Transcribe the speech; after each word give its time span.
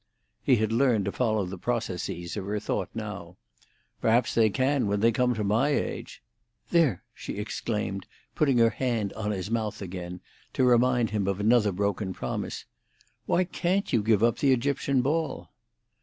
He 0.41 0.55
had 0.55 0.71
learned 0.71 1.05
to 1.05 1.11
follow 1.11 1.45
the 1.45 1.59
processes 1.59 2.35
of 2.35 2.45
her 2.45 2.59
thought 2.59 2.89
now. 2.95 3.37
"Perhaps 4.01 4.33
they 4.33 4.49
can 4.49 4.87
when 4.87 4.99
they 4.99 5.11
come 5.11 5.35
to 5.35 5.43
my 5.43 5.69
age." 5.69 6.23
"There!" 6.71 7.03
she 7.13 7.37
exclaimed, 7.37 8.07
putting 8.33 8.57
her 8.57 8.71
hand 8.71 9.13
on 9.13 9.29
his 9.29 9.51
mouth 9.51 9.79
again, 9.79 10.19
to 10.53 10.63
remind 10.63 11.11
him 11.11 11.27
of 11.27 11.39
another 11.39 11.71
broken 11.71 12.15
promise. 12.15 12.65
"Why 13.27 13.43
can't 13.43 13.93
you 13.93 14.01
give 14.01 14.23
up 14.23 14.39
the 14.39 14.51
Egyptian 14.51 15.03
ball?" 15.03 15.51